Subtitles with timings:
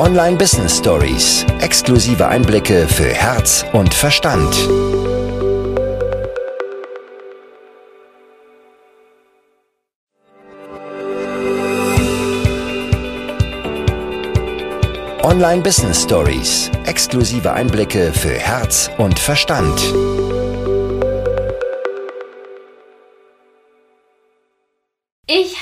[0.00, 1.44] Online Business Stories.
[1.60, 4.48] Exklusive Einblicke für Herz und Verstand.
[15.22, 16.70] Online Business Stories.
[16.86, 19.78] Exklusive Einblicke für Herz und Verstand.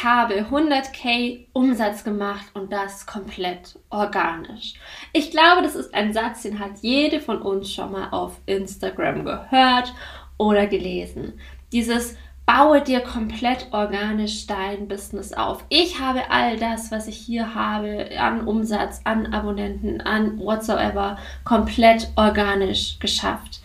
[0.09, 4.75] Habe 100k Umsatz gemacht und das komplett organisch.
[5.12, 9.25] Ich glaube, das ist ein Satz, den hat jede von uns schon mal auf Instagram
[9.25, 9.93] gehört
[10.39, 11.39] oder gelesen.
[11.72, 12.16] Dieses
[12.46, 15.63] baue dir komplett organisch dein Business auf.
[15.68, 22.11] Ich habe all das, was ich hier habe, an Umsatz, an Abonnenten, an whatsoever, komplett
[22.16, 23.61] organisch geschafft.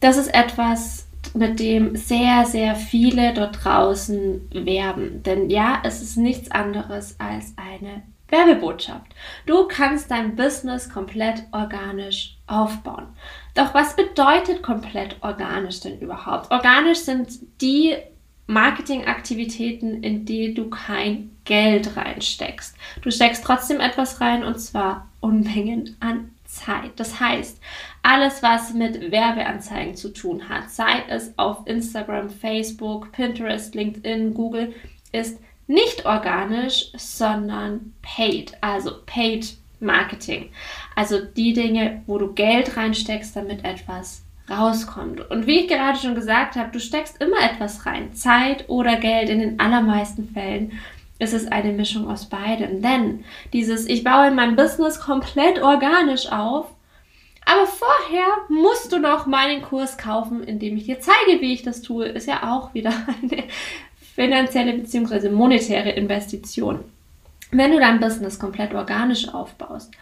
[0.00, 5.22] Das ist etwas, mit dem sehr, sehr viele dort draußen werben.
[5.22, 9.14] Denn ja, es ist nichts anderes als eine Werbebotschaft.
[9.46, 13.06] Du kannst dein Business komplett organisch aufbauen.
[13.54, 16.50] Doch was bedeutet komplett organisch denn überhaupt?
[16.50, 17.28] Organisch sind
[17.60, 17.94] die
[18.46, 22.76] Marketingaktivitäten, in die du kein Geld reinsteckst.
[23.02, 26.92] Du steckst trotzdem etwas rein und zwar Unmengen an Zeit.
[26.96, 27.60] Das heißt,
[28.02, 34.74] alles, was mit Werbeanzeigen zu tun hat, sei es auf Instagram, Facebook, Pinterest, LinkedIn, Google,
[35.12, 40.50] ist nicht organisch, sondern paid, also paid Marketing.
[40.94, 45.30] Also die Dinge, wo du Geld reinsteckst, damit etwas rauskommt.
[45.30, 49.28] Und wie ich gerade schon gesagt habe, du steckst immer etwas rein, Zeit oder Geld
[49.28, 50.72] in den allermeisten Fällen
[51.22, 52.82] ist es eine Mischung aus beidem.
[52.82, 56.66] Denn dieses, ich baue mein Business komplett organisch auf,
[57.44, 61.62] aber vorher musst du noch meinen Kurs kaufen, in dem ich dir zeige, wie ich
[61.62, 63.44] das tue, ist ja auch wieder eine
[64.14, 65.30] finanzielle bzw.
[65.30, 66.80] monetäre Investition.
[67.52, 69.92] Wenn du dein Business komplett organisch aufbaust,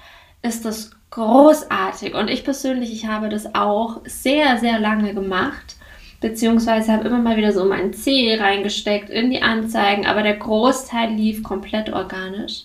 [0.43, 2.15] ist das großartig.
[2.15, 5.77] Und ich persönlich, ich habe das auch sehr, sehr lange gemacht
[6.21, 11.13] beziehungsweise habe immer mal wieder so meinen C reingesteckt in die Anzeigen, aber der Großteil
[11.13, 12.65] lief komplett organisch.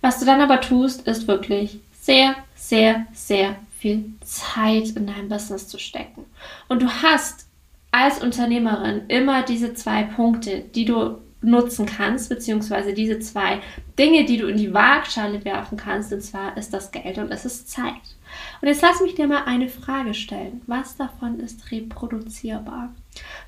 [0.00, 5.68] Was du dann aber tust, ist wirklich sehr, sehr, sehr viel Zeit in dein Business
[5.68, 6.24] zu stecken.
[6.68, 7.46] Und du hast
[7.90, 13.60] als Unternehmerin immer diese zwei Punkte, die du nutzen kannst, beziehungsweise diese zwei
[13.98, 17.44] Dinge, die du in die Waagschale werfen kannst, und zwar ist das Geld und es
[17.44, 18.15] ist Zeit.
[18.60, 20.62] Und jetzt lass mich dir mal eine Frage stellen.
[20.66, 22.94] Was davon ist reproduzierbar?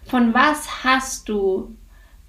[0.05, 1.75] Von was hast du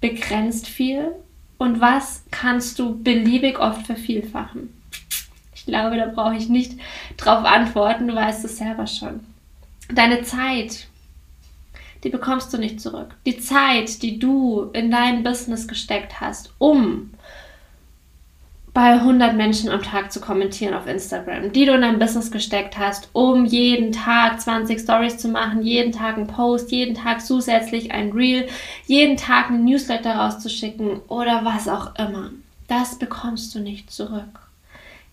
[0.00, 1.12] begrenzt viel
[1.58, 4.74] und was kannst du beliebig oft vervielfachen?
[5.54, 6.78] Ich glaube, da brauche ich nicht
[7.18, 9.20] drauf antworten, du weißt es selber schon.
[9.92, 10.86] Deine Zeit,
[12.02, 13.14] die bekommst du nicht zurück.
[13.26, 17.10] Die Zeit, die du in dein Business gesteckt hast, um
[18.72, 22.78] bei 100 Menschen am Tag zu kommentieren auf Instagram, die du in dein Business gesteckt
[22.78, 27.90] hast, um jeden Tag 20 Stories zu machen, jeden Tag einen Post, jeden Tag zusätzlich
[27.90, 28.46] ein Reel,
[28.86, 32.30] jeden Tag einen Newsletter rauszuschicken oder was auch immer.
[32.68, 34.38] Das bekommst du nicht zurück.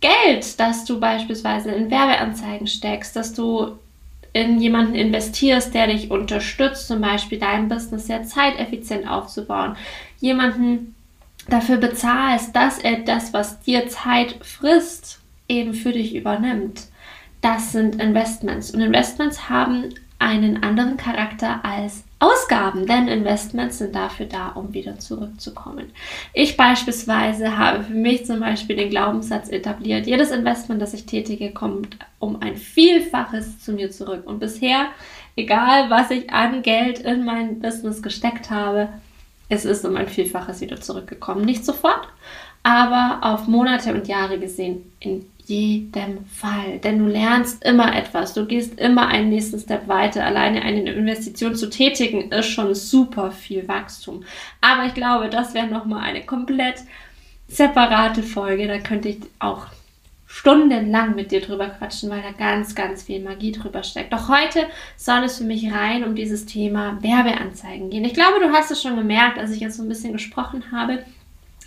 [0.01, 3.79] Geld, das du beispielsweise in Werbeanzeigen steckst, dass du
[4.33, 9.75] in jemanden investierst, der dich unterstützt, zum Beispiel dein Business sehr zeiteffizient aufzubauen,
[10.19, 10.93] jemanden
[11.49, 16.83] dafür bezahlst, dass er das, was dir Zeit frisst, eben für dich übernimmt.
[17.41, 18.71] Das sind Investments.
[18.71, 24.97] Und Investments haben einen anderen Charakter als Ausgaben, denn Investments sind dafür da, um wieder
[24.97, 25.91] zurückzukommen.
[26.33, 31.51] Ich beispielsweise habe für mich zum Beispiel den Glaubenssatz etabliert, jedes Investment, das ich tätige,
[31.51, 34.23] kommt um ein Vielfaches zu mir zurück.
[34.25, 34.87] Und bisher,
[35.35, 38.89] egal was ich an Geld in mein Business gesteckt habe,
[39.49, 41.45] es ist um ein Vielfaches wieder zurückgekommen.
[41.45, 42.07] Nicht sofort,
[42.63, 46.79] aber auf Monate und Jahre gesehen in jedem Fall.
[46.79, 50.25] Denn du lernst immer etwas, du gehst immer einen nächsten Step weiter.
[50.25, 54.23] Alleine eine Investition zu tätigen ist schon super viel Wachstum.
[54.59, 56.83] Aber ich glaube, das wäre nochmal eine komplett
[57.47, 58.67] separate Folge.
[58.67, 59.67] Da könnte ich auch
[60.27, 64.11] stundenlang mit dir drüber quatschen, weil da ganz, ganz viel Magie drüber steckt.
[64.11, 68.03] Doch heute soll es für mich rein um dieses Thema Werbeanzeigen gehen.
[68.03, 71.03] Ich glaube, du hast es schon gemerkt, als ich jetzt so ein bisschen gesprochen habe,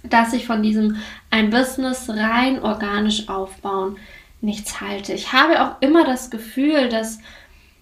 [0.04, 0.96] dass ich von diesem
[1.30, 3.96] ein Business rein organisch aufbauen
[4.42, 5.14] nichts halte.
[5.14, 7.18] Ich habe auch immer das Gefühl, dass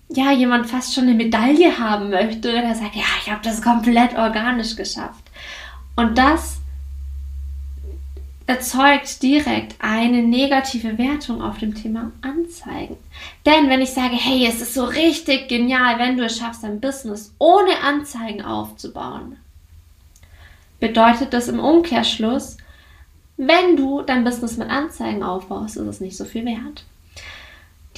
[0.09, 4.17] ja jemand fast schon eine Medaille haben möchte, der sagt, ja, ich habe das komplett
[4.17, 5.25] organisch geschafft.
[5.97, 6.58] Und das
[8.49, 12.97] erzeugt direkt eine negative Wertung auf dem Thema Anzeigen.
[13.45, 16.81] Denn wenn ich sage, hey, es ist so richtig genial, wenn du es schaffst, ein
[16.81, 19.37] Business ohne Anzeigen aufzubauen,
[20.81, 22.57] bedeutet das im Umkehrschluss,
[23.41, 26.85] Wenn du dein Business mit Anzeigen aufbaust, ist es nicht so viel wert.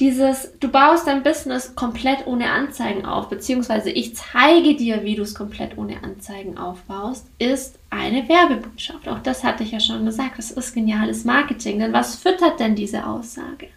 [0.01, 5.21] Dieses, du baust dein Business komplett ohne Anzeigen auf, beziehungsweise ich zeige dir, wie du
[5.21, 9.07] es komplett ohne Anzeigen aufbaust, ist eine Werbebotschaft.
[9.07, 10.39] Auch das hatte ich ja schon gesagt.
[10.39, 11.77] Das ist geniales Marketing.
[11.77, 13.67] Denn was füttert denn diese Aussage?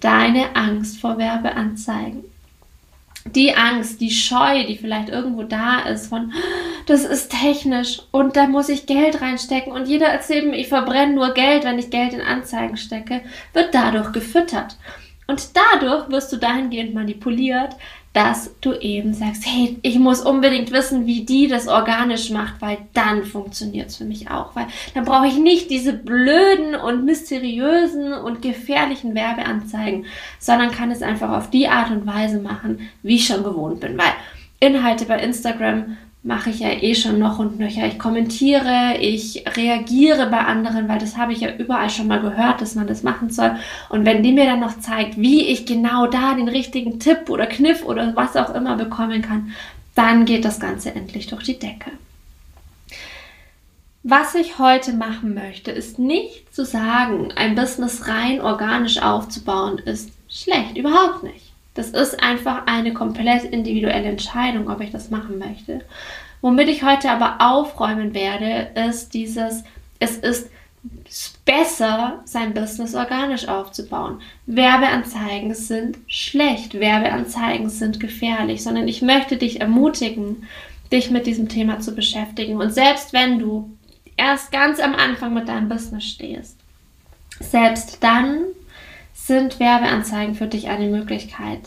[0.00, 2.24] Deine Angst vor Werbeanzeigen
[3.26, 6.32] die Angst, die Scheu, die vielleicht irgendwo da ist von,
[6.86, 11.14] das ist technisch und da muss ich Geld reinstecken und jeder erzählt mir, ich verbrenne
[11.14, 13.22] nur Geld, wenn ich Geld in Anzeigen stecke,
[13.54, 14.76] wird dadurch gefüttert.
[15.26, 17.76] Und dadurch wirst du dahingehend manipuliert,
[18.14, 22.78] dass du eben sagst, hey, ich muss unbedingt wissen, wie die das organisch macht, weil
[22.94, 24.54] dann funktioniert es für mich auch.
[24.54, 30.06] Weil dann brauche ich nicht diese blöden und mysteriösen und gefährlichen Werbeanzeigen,
[30.38, 33.98] sondern kann es einfach auf die Art und Weise machen, wie ich schon gewohnt bin.
[33.98, 34.12] Weil
[34.60, 37.86] Inhalte bei Instagram mache ich ja eh schon noch und nöcher.
[37.86, 42.62] Ich kommentiere, ich reagiere bei anderen, weil das habe ich ja überall schon mal gehört,
[42.62, 43.56] dass man das machen soll.
[43.90, 47.46] Und wenn die mir dann noch zeigt, wie ich genau da den richtigen Tipp oder
[47.46, 49.52] Kniff oder was auch immer bekommen kann,
[49.94, 51.90] dann geht das Ganze endlich durch die Decke.
[54.02, 60.10] Was ich heute machen möchte, ist nicht zu sagen, ein Business rein organisch aufzubauen ist
[60.28, 61.43] schlecht, überhaupt nicht.
[61.74, 65.80] Das ist einfach eine komplett individuelle Entscheidung, ob ich das machen möchte.
[66.40, 69.64] Womit ich heute aber aufräumen werde, ist dieses,
[69.98, 70.50] es ist
[71.44, 74.20] besser, sein Business organisch aufzubauen.
[74.46, 80.46] Werbeanzeigen sind schlecht, Werbeanzeigen sind gefährlich, sondern ich möchte dich ermutigen,
[80.92, 82.56] dich mit diesem Thema zu beschäftigen.
[82.56, 83.70] Und selbst wenn du
[84.16, 86.58] erst ganz am Anfang mit deinem Business stehst,
[87.40, 88.44] selbst dann
[89.26, 91.60] sind Werbeanzeigen für dich eine Möglichkeit.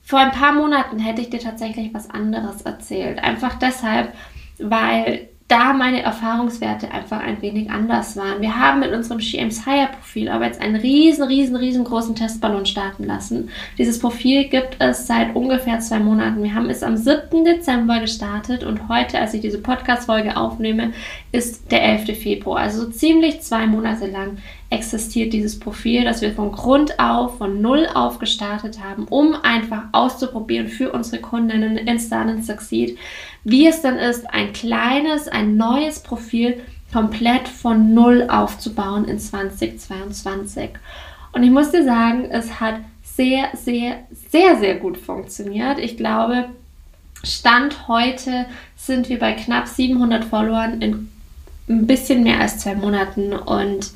[0.00, 3.18] Vor ein paar Monaten hätte ich dir tatsächlich was anderes erzählt.
[3.22, 4.14] Einfach deshalb,
[4.58, 8.40] weil da meine Erfahrungswerte einfach ein wenig anders waren.
[8.40, 13.04] Wir haben mit unserem She Hire Profil aber jetzt einen riesen, riesen, riesengroßen Testballon starten
[13.04, 13.48] lassen.
[13.76, 16.44] Dieses Profil gibt es seit ungefähr zwei Monaten.
[16.44, 17.44] Wir haben es am 7.
[17.44, 20.92] Dezember gestartet und heute, als ich diese Podcast-Folge aufnehme,
[21.32, 22.16] ist der 11.
[22.16, 22.60] Februar.
[22.60, 24.38] Also so ziemlich zwei Monate lang
[24.70, 29.82] existiert dieses Profil, das wir von Grund auf, von Null auf gestartet haben, um einfach
[29.92, 32.96] auszuprobieren für unsere Kundinnen in Start and Succeed,
[33.42, 36.60] wie es dann ist, ein kleines, ein neues Profil
[36.92, 40.70] komplett von Null aufzubauen in 2022.
[41.32, 43.98] Und ich muss dir sagen, es hat sehr, sehr,
[44.30, 45.78] sehr, sehr gut funktioniert.
[45.78, 46.46] Ich glaube,
[47.22, 48.46] Stand heute
[48.76, 51.08] sind wir bei knapp 700 Followern in
[51.68, 53.90] ein bisschen mehr als zwei Monaten und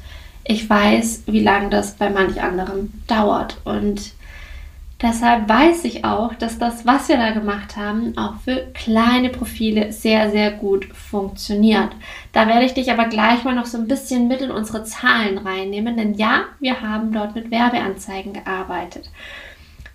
[0.44, 3.56] ich weiß, wie lange das bei manch anderem dauert.
[3.64, 4.12] Und
[5.00, 9.92] deshalb weiß ich auch, dass das, was wir da gemacht haben, auch für kleine Profile
[9.92, 11.90] sehr, sehr gut funktioniert.
[12.32, 15.38] Da werde ich dich aber gleich mal noch so ein bisschen mit in unsere Zahlen
[15.38, 19.10] reinnehmen, denn ja, wir haben dort mit Werbeanzeigen gearbeitet.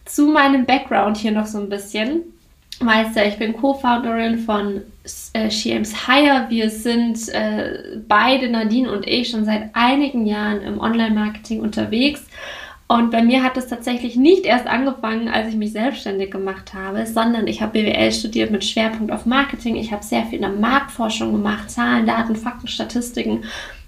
[0.05, 2.23] Zu meinem Background hier noch so ein bisschen
[2.79, 4.81] weißt ja, ich bin Co-Founderin von
[5.33, 6.45] äh, She Hire.
[6.49, 12.25] Wir sind äh, beide, Nadine und ich, schon seit einigen Jahren im Online-Marketing unterwegs.
[12.87, 17.05] Und bei mir hat es tatsächlich nicht erst angefangen, als ich mich selbstständig gemacht habe,
[17.05, 19.75] sondern ich habe BWL studiert mit Schwerpunkt auf Marketing.
[19.75, 21.69] Ich habe sehr viel in der Marktforschung gemacht.
[21.69, 23.43] Zahlen, Daten, Fakten, Statistiken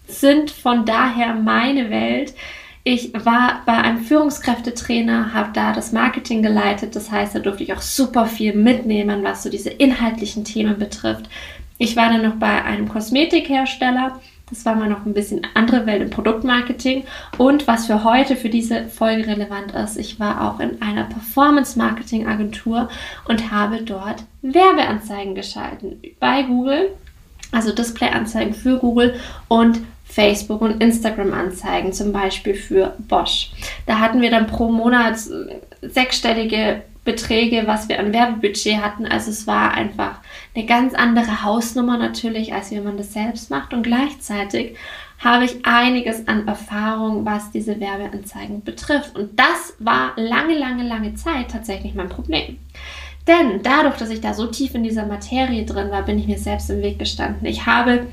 [0.06, 2.36] sind von daher meine Welt.
[2.84, 6.96] Ich war bei einem Führungskräftetrainer, habe da das Marketing geleitet.
[6.96, 11.30] Das heißt, da durfte ich auch super viel mitnehmen, was so diese inhaltlichen Themen betrifft.
[11.78, 14.20] Ich war dann noch bei einem Kosmetikhersteller.
[14.50, 17.06] Das war mal noch ein bisschen andere Welt im Produktmarketing.
[17.38, 22.90] Und was für heute, für diese Folge relevant ist, ich war auch in einer Performance-Marketing-Agentur
[23.26, 26.90] und habe dort Werbeanzeigen geschalten bei Google,
[27.52, 29.16] also Display-Anzeigen für Google
[29.48, 33.52] und Facebook und Instagram Anzeigen, zum Beispiel für Bosch.
[33.86, 35.18] Da hatten wir dann pro Monat
[35.82, 39.06] sechsstellige Beträge, was wir an Werbebudget hatten.
[39.06, 40.20] Also es war einfach
[40.54, 43.74] eine ganz andere Hausnummer natürlich, als wenn man das selbst macht.
[43.74, 44.76] Und gleichzeitig
[45.20, 49.16] habe ich einiges an Erfahrung, was diese Werbeanzeigen betrifft.
[49.16, 52.58] Und das war lange, lange, lange Zeit tatsächlich mein Problem.
[53.28, 56.40] Denn dadurch, dass ich da so tief in dieser Materie drin war, bin ich mir
[56.40, 57.46] selbst im Weg gestanden.
[57.46, 58.08] Ich habe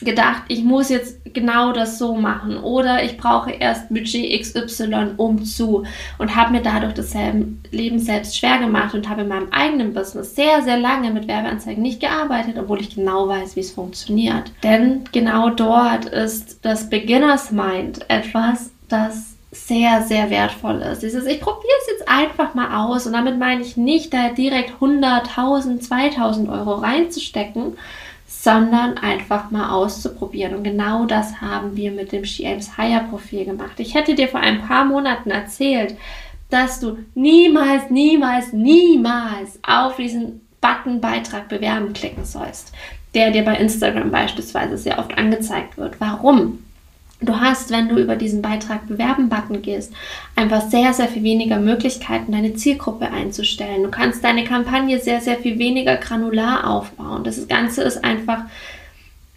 [0.00, 5.44] gedacht, ich muss jetzt genau das so machen oder ich brauche erst Budget XY um
[5.44, 5.84] zu
[6.18, 7.14] und habe mir dadurch das
[7.70, 11.82] Leben selbst schwer gemacht und habe in meinem eigenen Business sehr, sehr lange mit Werbeanzeigen
[11.82, 14.52] nicht gearbeitet, obwohl ich genau weiß, wie es funktioniert.
[14.62, 21.02] Denn genau dort ist das Beginners Mind etwas, das sehr, sehr wertvoll ist.
[21.02, 24.74] Dieses, ich probiere es jetzt einfach mal aus und damit meine ich nicht, da direkt
[24.74, 27.76] 100, 1000, 2000 Euro reinzustecken,
[28.48, 30.54] sondern einfach mal auszuprobieren.
[30.54, 33.78] Und genau das haben wir mit dem She Aims Higher Profil gemacht.
[33.78, 35.96] Ich hätte dir vor ein paar Monaten erzählt,
[36.48, 42.72] dass du niemals, niemals, niemals auf diesen Button Beitrag bewerben klicken sollst,
[43.14, 46.00] der dir bei Instagram beispielsweise sehr oft angezeigt wird.
[46.00, 46.64] Warum?
[47.20, 49.92] Du hast, wenn du über diesen Beitrag bewerben-Button gehst,
[50.36, 53.82] einfach sehr, sehr viel weniger Möglichkeiten, deine Zielgruppe einzustellen.
[53.82, 57.24] Du kannst deine Kampagne sehr, sehr viel weniger granular aufbauen.
[57.24, 58.44] Das Ganze ist einfach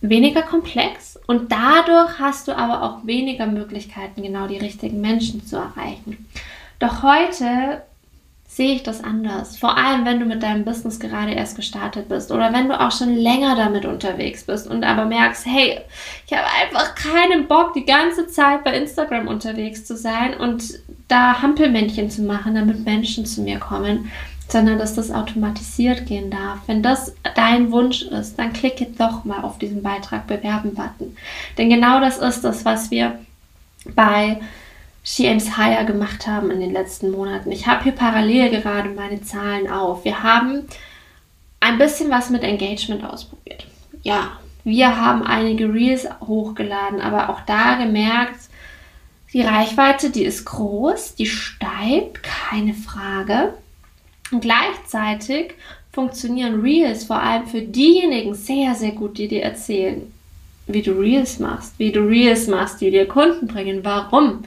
[0.02, 5.58] weniger komplex und dadurch hast du aber auch weniger Möglichkeiten, genau die richtigen Menschen zu
[5.58, 6.28] erreichen.
[6.80, 7.84] Doch heute
[8.54, 9.58] sehe ich das anders.
[9.58, 12.92] Vor allem, wenn du mit deinem Business gerade erst gestartet bist oder wenn du auch
[12.92, 15.80] schon länger damit unterwegs bist und aber merkst, hey,
[16.28, 20.66] ich habe einfach keinen Bock, die ganze Zeit bei Instagram unterwegs zu sein und
[21.08, 24.12] da Hampelmännchen zu machen, damit Menschen zu mir kommen,
[24.50, 26.60] sondern dass das automatisiert gehen darf.
[26.68, 31.16] Wenn das dein Wunsch ist, dann klicke doch mal auf diesen Beitrag bewerben-Button.
[31.58, 33.18] Denn genau das ist das, was wir
[33.96, 34.42] bei
[35.04, 37.52] She Aims Higher gemacht haben in den letzten Monaten.
[37.52, 40.06] Ich habe hier parallel gerade meine Zahlen auf.
[40.06, 40.68] Wir haben
[41.60, 43.66] ein bisschen was mit Engagement ausprobiert.
[44.04, 48.40] Ja, wir haben einige Reels hochgeladen, aber auch da gemerkt,
[49.34, 53.54] die Reichweite, die ist groß, die steigt, keine Frage.
[54.32, 55.54] Und gleichzeitig
[55.92, 60.12] funktionieren Reels vor allem für diejenigen sehr, sehr gut, die dir erzählen,
[60.68, 63.84] wie du Reels machst, wie du Reels machst, die dir Kunden bringen.
[63.84, 64.44] Warum?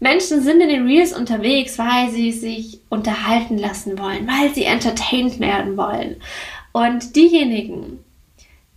[0.00, 5.40] Menschen sind in den Reels unterwegs, weil sie sich unterhalten lassen wollen, weil sie entertained
[5.40, 6.16] werden wollen.
[6.72, 8.04] Und diejenigen,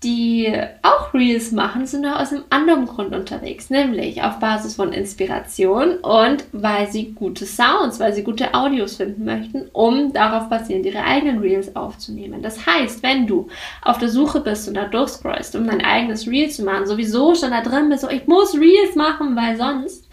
[0.03, 0.49] die
[0.81, 5.97] auch Reels machen, sind auch aus einem anderen Grund unterwegs, nämlich auf Basis von Inspiration
[5.97, 11.03] und weil sie gute Sounds, weil sie gute Audios finden möchten, um darauf basierend ihre
[11.03, 12.41] eigenen Reels aufzunehmen.
[12.41, 13.49] Das heißt, wenn du
[13.81, 17.51] auf der Suche bist und da durchscrollst, um dein eigenes Reel zu machen, sowieso schon
[17.51, 20.08] da drin bist, so ich muss Reels machen, weil sonst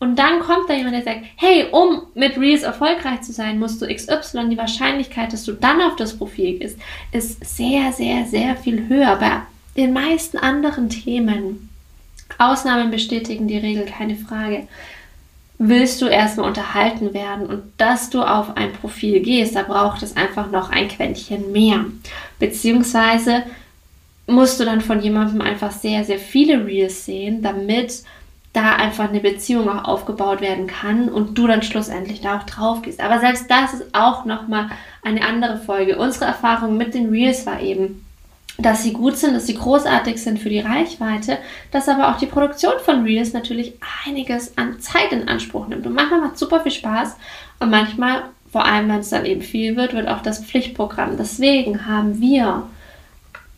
[0.00, 3.82] und dann kommt da jemand, der sagt, hey, um mit Reels erfolgreich zu sein, musst
[3.82, 4.48] du XY.
[4.48, 6.78] Die Wahrscheinlichkeit, dass du dann auf das Profil gehst,
[7.10, 9.16] ist sehr, sehr, sehr viel höher.
[9.16, 9.42] Bei
[9.76, 11.68] den meisten anderen Themen,
[12.38, 14.68] Ausnahmen bestätigen die Regel, keine Frage,
[15.58, 20.16] willst du erstmal unterhalten werden und dass du auf ein Profil gehst, da braucht es
[20.16, 21.84] einfach noch ein Quäntchen mehr.
[22.38, 23.42] Beziehungsweise
[24.28, 28.02] musst du dann von jemandem einfach sehr, sehr viele Reels sehen, damit
[28.52, 32.82] da einfach eine Beziehung auch aufgebaut werden kann und du dann schlussendlich da auch drauf
[32.82, 33.00] gehst.
[33.00, 34.70] Aber selbst das ist auch nochmal
[35.02, 35.98] eine andere Folge.
[35.98, 38.04] Unsere Erfahrung mit den Reels war eben,
[38.56, 41.38] dass sie gut sind, dass sie großartig sind für die Reichweite,
[41.70, 43.74] dass aber auch die Produktion von Reels natürlich
[44.06, 45.86] einiges an Zeit in Anspruch nimmt.
[45.86, 47.16] Und manchmal macht super viel Spaß
[47.60, 51.16] und manchmal, vor allem wenn es dann eben viel wird, wird auch das Pflichtprogramm.
[51.16, 52.64] Deswegen haben wir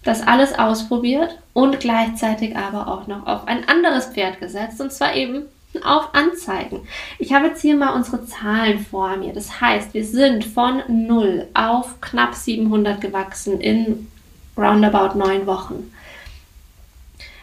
[0.02, 5.14] das alles ausprobiert und gleichzeitig aber auch noch auf ein anderes Pferd gesetzt und zwar
[5.14, 5.42] eben
[5.84, 6.80] auf Anzeigen.
[7.18, 9.32] Ich habe jetzt hier mal unsere Zahlen vor mir.
[9.32, 14.08] Das heißt, wir sind von 0 auf knapp 700 gewachsen in
[14.56, 15.92] roundabout 9 Wochen.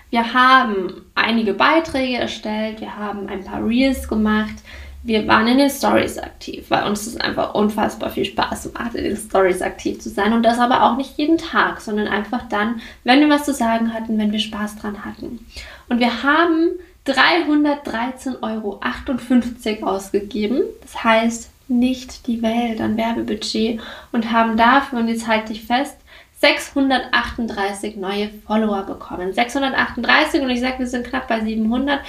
[0.10, 4.56] Wir haben einige Beiträge erstellt, wir haben ein paar Reels gemacht,
[5.08, 9.06] wir waren in den Stories aktiv, weil uns es einfach unfassbar viel Spaß macht, in
[9.06, 10.34] den Stories aktiv zu sein.
[10.34, 13.94] Und das aber auch nicht jeden Tag, sondern einfach dann, wenn wir was zu sagen
[13.94, 15.48] hatten, wenn wir Spaß dran hatten.
[15.88, 16.72] Und wir haben
[17.06, 18.82] 313,58 Euro
[19.90, 20.64] ausgegeben.
[20.82, 23.80] Das heißt, nicht die Welt an Werbebudget
[24.12, 25.96] und haben dafür, und jetzt halte ich fest,
[26.42, 29.32] 638 neue Follower bekommen.
[29.32, 32.02] 638 und ich sage, wir sind knapp bei 700.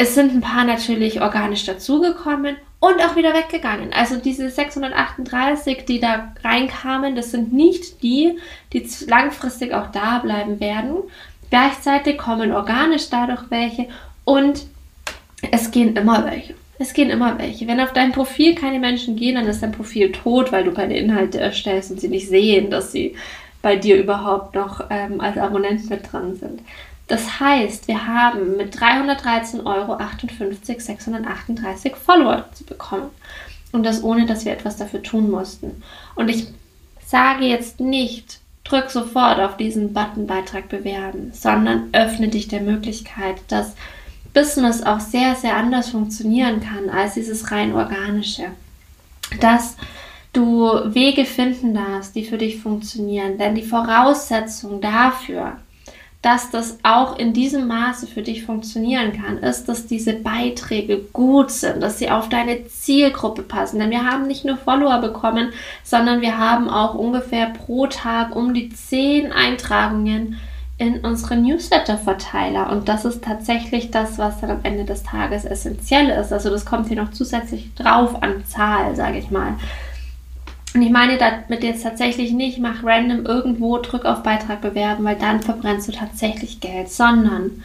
[0.00, 3.92] Es sind ein paar natürlich organisch dazugekommen und auch wieder weggegangen.
[3.92, 8.38] Also diese 638, die da reinkamen, das sind nicht die,
[8.72, 10.98] die langfristig auch da bleiben werden.
[11.50, 13.88] Gleichzeitig kommen organisch dadurch welche
[14.24, 14.66] und
[15.50, 16.54] es gehen immer welche.
[16.78, 17.66] Es gehen immer welche.
[17.66, 20.96] Wenn auf dein Profil keine Menschen gehen, dann ist dein Profil tot, weil du keine
[20.96, 23.16] Inhalte erstellst und sie nicht sehen, dass sie
[23.62, 26.60] bei dir überhaupt noch ähm, als Abonnent mit dran sind.
[27.08, 29.98] Das heißt, wir haben mit 313,58 Euro
[30.62, 33.10] 638 Follower zu bekommen.
[33.72, 35.82] Und das ohne, dass wir etwas dafür tun mussten.
[36.14, 36.48] Und ich
[37.04, 43.36] sage jetzt nicht, drück sofort auf diesen Button Beitrag bewerben, sondern öffne dich der Möglichkeit,
[43.48, 43.74] dass
[44.34, 48.44] Business auch sehr, sehr anders funktionieren kann als dieses rein organische.
[49.40, 49.76] Dass
[50.32, 53.38] du Wege finden darfst, die für dich funktionieren.
[53.38, 55.56] Denn die Voraussetzung dafür,
[56.20, 61.52] dass das auch in diesem Maße für dich funktionieren kann, ist, dass diese Beiträge gut
[61.52, 63.78] sind, dass sie auf deine Zielgruppe passen.
[63.78, 65.52] Denn wir haben nicht nur Follower bekommen,
[65.84, 70.40] sondern wir haben auch ungefähr pro Tag um die zehn Eintragungen
[70.76, 72.70] in unsere Newsletter-Verteiler.
[72.70, 76.32] Und das ist tatsächlich das, was dann am Ende des Tages essentiell ist.
[76.32, 79.54] Also das kommt hier noch zusätzlich drauf an Zahl, sage ich mal.
[80.74, 85.16] Und ich meine damit jetzt tatsächlich nicht, mach random irgendwo, drück auf Beitrag bewerben, weil
[85.16, 87.62] dann verbrennst du tatsächlich Geld, sondern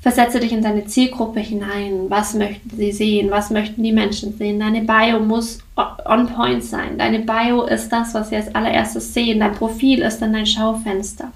[0.00, 2.10] versetze dich in deine Zielgruppe hinein.
[2.10, 3.30] Was möchten sie sehen?
[3.30, 4.60] Was möchten die Menschen sehen?
[4.60, 5.60] Deine Bio muss
[6.04, 6.98] on point sein.
[6.98, 9.40] Deine Bio ist das, was sie als allererstes sehen.
[9.40, 11.32] Dein Profil ist dann dein Schaufenster.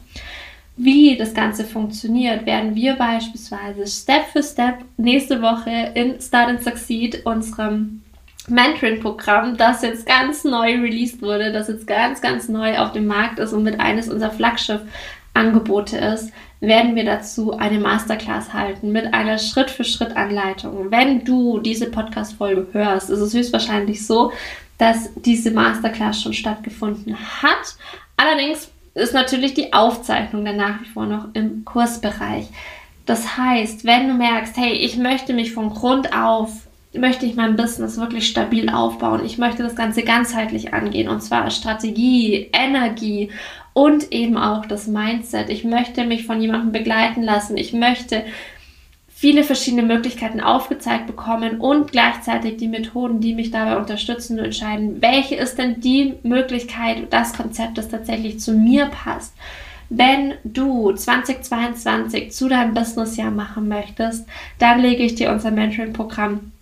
[0.77, 6.63] Wie das Ganze funktioniert, werden wir beispielsweise Step für Step nächste Woche in Start and
[6.63, 8.03] Succeed, unserem
[8.51, 13.39] Mentoring-Programm, das jetzt ganz neu released wurde, das jetzt ganz, ganz neu auf dem Markt
[13.39, 19.39] ist und mit eines unserer Flaggschiff-Angebote ist, werden wir dazu eine Masterclass halten mit einer
[19.39, 20.91] Schritt-für-Schritt-Anleitung.
[20.91, 24.33] Wenn du diese Podcast-Folge hörst, ist es höchstwahrscheinlich so,
[24.79, 27.77] dass diese Masterclass schon stattgefunden hat.
[28.17, 32.49] Allerdings ist natürlich die Aufzeichnung dann nach wie vor noch im Kursbereich.
[33.07, 36.68] Das heißt, wenn du merkst, hey, ich möchte mich von Grund auf
[36.99, 39.25] möchte ich mein Business wirklich stabil aufbauen.
[39.25, 43.31] Ich möchte das Ganze ganzheitlich angehen und zwar Strategie, Energie
[43.73, 45.51] und eben auch das Mindset.
[45.51, 47.57] Ich möchte mich von jemandem begleiten lassen.
[47.57, 48.25] Ich möchte
[49.19, 55.03] viele verschiedene Möglichkeiten aufgezeigt bekommen und gleichzeitig die Methoden, die mich dabei unterstützen, zu entscheiden,
[55.03, 59.35] welche ist denn die Möglichkeit, das Konzept, das tatsächlich zu mir passt.
[59.91, 64.29] Wenn du 2022 zu deinem Businessjahr machen möchtest,
[64.59, 66.53] dann lege ich dir unser Mentoring-Programm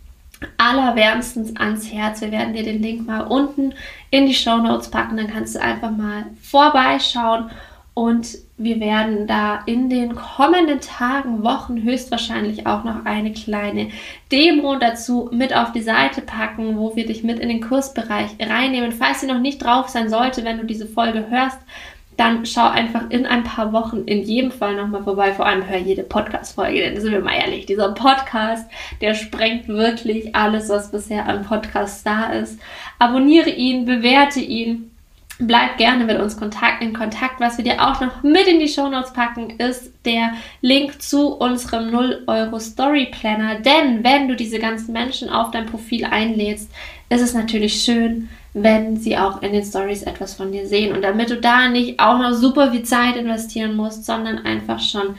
[0.59, 2.21] allerwärmstens ans Herz.
[2.21, 3.75] Wir werden dir den Link mal unten
[4.11, 7.51] in die Show Notes packen, dann kannst du einfach mal vorbeischauen
[7.99, 13.89] und wir werden da in den kommenden Tagen, Wochen höchstwahrscheinlich auch noch eine kleine
[14.31, 18.93] Demo dazu mit auf die Seite packen, wo wir dich mit in den Kursbereich reinnehmen.
[18.93, 21.59] Falls sie noch nicht drauf sein sollte, wenn du diese Folge hörst,
[22.17, 25.33] dann schau einfach in ein paar Wochen in jedem Fall nochmal vorbei.
[25.35, 28.69] Vor allem hör jede Podcast-Folge, denn sind wir mal ehrlich, dieser Podcast,
[29.01, 32.59] der sprengt wirklich alles, was bisher an Podcasts da ist.
[32.99, 34.91] Abonniere ihn, bewerte ihn.
[35.39, 37.41] Bleib gerne mit uns Kontakt, in Kontakt.
[37.41, 41.35] Was wir dir auch noch mit in die Show Notes packen, ist der Link zu
[41.35, 43.57] unserem 0 Euro Story Planner.
[43.57, 46.71] Denn wenn du diese ganzen Menschen auf dein Profil einlädst,
[47.11, 50.95] ist es natürlich schön, wenn sie auch in den Stories etwas von dir sehen.
[50.95, 55.17] Und damit du da nicht auch noch super viel Zeit investieren musst, sondern einfach schon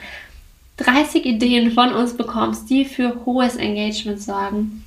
[0.78, 4.84] 30 Ideen von uns bekommst, die für hohes Engagement sorgen,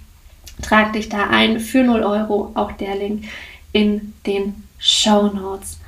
[0.62, 2.50] trag dich da ein für 0 Euro.
[2.54, 3.26] Auch der Link
[3.72, 5.78] in den Show Notes.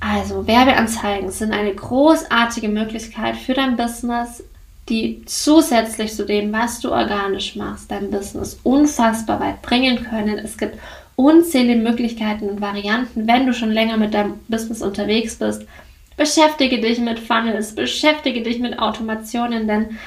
[0.00, 4.42] Also Werbeanzeigen sind eine großartige Möglichkeit für dein Business,
[4.88, 10.38] die zusätzlich zu dem, was du organisch machst, dein Business unfassbar weit bringen können.
[10.38, 10.78] Es gibt
[11.16, 15.66] unzählige Möglichkeiten und Varianten, wenn du schon länger mit deinem Business unterwegs bist.
[16.16, 19.98] Beschäftige dich mit Funnels, beschäftige dich mit Automationen, denn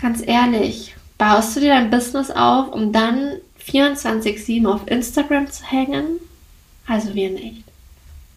[0.00, 3.36] ganz ehrlich, baust du dir dein Business auf, um dann
[3.66, 6.18] 24-7 auf Instagram zu hängen?
[6.86, 7.69] Also wir nicht.